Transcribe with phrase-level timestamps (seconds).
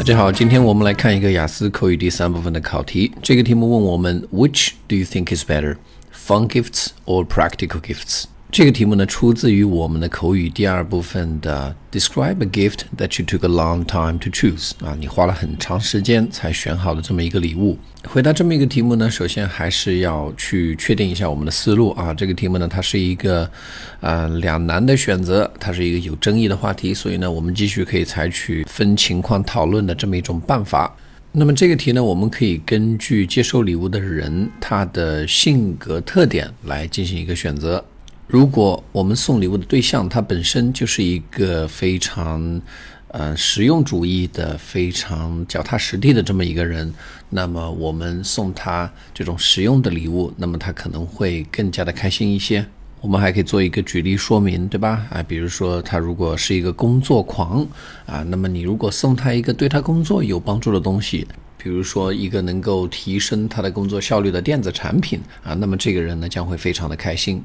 [0.00, 3.12] 大家好，今天我们来看一个雅思口语第三部分的考题。
[3.22, 5.76] 这个题目问我们：Which do you think is better,
[6.14, 8.24] fun gifts or practical gifts？
[8.51, 17.79] 这个题目呢，出自于我们的口语第二部分的 Describe a gift that you took a long time to choose 啊，你花了很长时间才选好的这么一个礼物。
[18.09, 22.13] 回答这么一个题目呢，首先还是要去确定一下我们的思路啊。
[22.13, 23.49] 这个题目呢，它是一个
[24.01, 30.93] 呃两难的选择，它是一个有争议的话题，所以呢，我们继续可以采取分情况讨论的这么一种办法。
[31.31, 37.81] 那么这个题呢，我们可以根据接受礼物的人他的性格特点来进行一个选择。
[38.31, 42.61] 如果我们送礼物的对象他本身就是一个非常，
[43.09, 46.93] 呃，实用主义的、非常脚踏实地的这么一个人，
[47.29, 52.65] 那么我们送他这种实用的礼物，那么他可能会更加的开心一些。
[53.01, 55.05] 我们还可以做一个举例说明，对吧？
[55.09, 57.67] 啊，比如说他如果是一个工作狂
[58.05, 67.41] 啊，那么你如果送他一个对他工作有帮助的东西，比如说一个能够提升他的工作效率的电子产品啊，那么这个人呢将会非常的开心。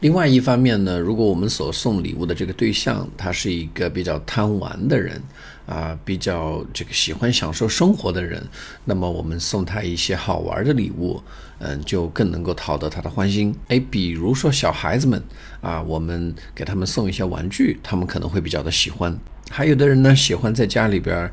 [0.00, 5.22] 另外一方面呢，如果我们所送礼物的这个对象他是一个比较贪玩的人，
[5.66, 8.42] 啊，比较这个喜欢享受生活的人，
[8.86, 11.22] 那么我们送他一些好玩的礼物，
[11.58, 13.54] 嗯，就更能够讨得他的欢心。
[13.68, 15.22] 哎，比如说小孩子们
[15.60, 19.14] 啊，我们给他们送一些玩具，他们可能会比较的喜欢。
[19.50, 21.30] 还有的人呢，喜欢在家里边。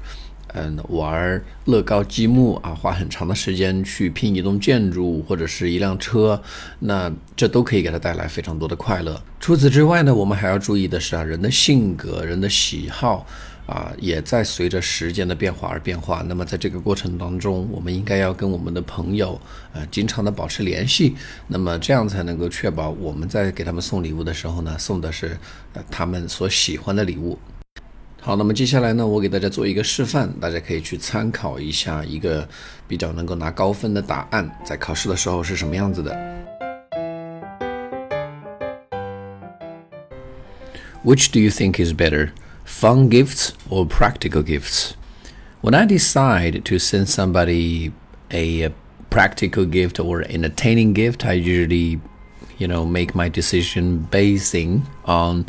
[0.54, 6.42] 嗯，玩乐高积木啊，花很长的时间去拼一栋建筑或者是一辆车，
[6.80, 9.22] 那这都可以给他带来非常多的快乐。
[9.40, 13.28] 除此之外呢，我们还要注意的是啊，人的性格、人的喜好
[13.68, 16.24] 啊，也在随着时间的变化而变化。
[16.28, 19.40] 那么在这个过程当中，我们应该要跟我们的朋友
[19.74, 21.16] 啊，经常的保持联系，
[21.48, 25.38] 那么这样才能够确保我们在给他们送礼物的时候呢，送的是
[25.74, 27.38] 呃他们所喜欢的礼物。
[28.21, 32.49] 好，那么接下来呢，我给大家做一个示范，大家可以去参考一下一个
[32.87, 36.17] 比较能够拿高分的答案，在考试的时候是什么样子的。
[41.05, 42.31] Which do you think is better,
[42.65, 44.93] fun gifts or practical gifts?
[45.61, 47.91] When I decide to send somebody
[48.31, 48.71] a
[49.11, 51.99] practical gift or entertaining gift, I usually
[52.57, 55.47] you know make my decision basing on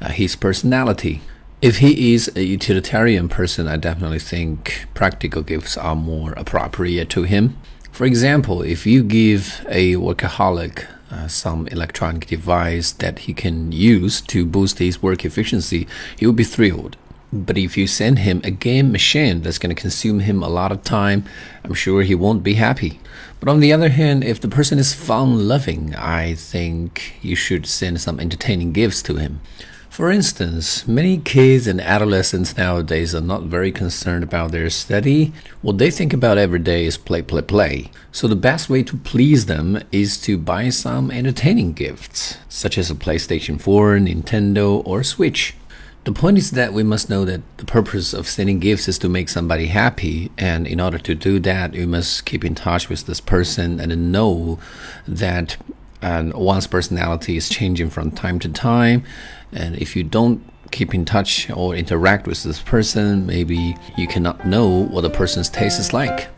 [0.00, 1.20] uh, his personality
[1.61, 7.23] if he is a utilitarian person, I definitely think practical gifts are more appropriate to
[7.23, 7.57] him.
[7.91, 14.21] For example, if you give a workaholic uh, some electronic device that he can use
[14.21, 16.95] to boost his work efficiency, he will be thrilled.
[17.33, 20.71] But if you send him a game machine that's going to consume him a lot
[20.71, 21.25] of time,
[21.63, 22.99] I'm sure he won't be happy.
[23.39, 27.65] But on the other hand, if the person is fun loving, I think you should
[27.65, 29.41] send some entertaining gifts to him.
[29.89, 35.33] For instance, many kids and adolescents nowadays are not very concerned about their study.
[35.63, 37.91] What they think about every day is play, play, play.
[38.11, 42.91] So the best way to please them is to buy some entertaining gifts, such as
[42.91, 45.55] a PlayStation 4, Nintendo, or Switch.
[46.03, 49.09] The point is that we must know that the purpose of sending gifts is to
[49.09, 53.07] make somebody happy, and in order to do that, you must keep in touch with
[53.07, 54.57] this person and know
[55.05, 55.57] that
[56.01, 59.03] and one's personality is changing from time to time.
[59.51, 64.45] And if you don't keep in touch or interact with this person, maybe you cannot
[64.45, 66.29] know what the person's taste is like.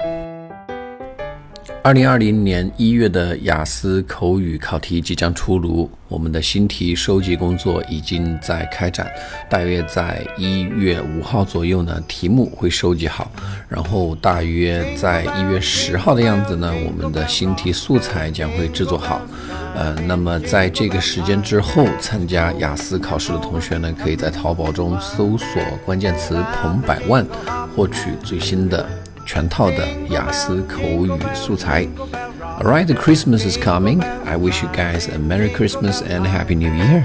[1.90, 9.12] 二零二零年一月的雅思口语考题即将出炉，我们的新题收集工作已经在开展，
[9.50, 13.32] 大约在一月五号左右呢，题目会收集好，
[13.68, 19.20] 然后大约在一月十号的样子呢，我们的新题素材将会制作好。
[19.74, 27.26] 呃，那么在这个时间之后参加雅思考试的同学呢，可以在淘宝中搜索关键词“彭百万”，
[27.76, 28.88] 获取最新的。
[29.29, 31.87] 全套的雅思口语素材。
[32.61, 34.03] Alright, the Christmas is coming.
[34.25, 37.05] I wish you guys a Merry Christmas and a Happy New Year.